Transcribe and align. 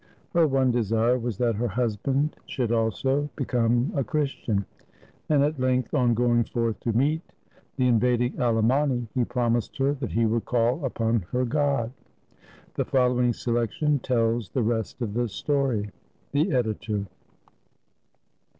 Her 0.33 0.47
one 0.47 0.71
desire 0.71 1.19
was 1.19 1.37
that 1.37 1.53
her 1.57 1.67
husband 1.67 2.35
should 2.47 2.71
also 2.71 3.29
become 3.35 3.91
a 3.93 4.03
Christian, 4.03 4.65
and 5.29 5.43
at 5.43 5.59
length, 5.59 5.93
on 5.93 6.15
going 6.15 6.43
forth 6.43 6.79
to 6.79 6.91
meet 6.97 7.21
the 7.75 7.85
invading 7.85 8.39
Alemanni, 8.41 9.07
he 9.13 9.23
promised 9.23 9.77
her 9.77 9.93
that 9.93 10.13
he 10.13 10.25
would 10.25 10.45
call 10.45 10.83
upon 10.83 11.27
her 11.31 11.45
God. 11.45 11.91
The 12.73 12.85
following 12.85 13.31
selection 13.31 13.99
tells 13.99 14.49
the 14.49 14.63
rest 14.63 15.03
of 15.03 15.13
the 15.13 15.29
story. 15.29 15.91
The 16.31 16.51
Editor. 16.51 17.05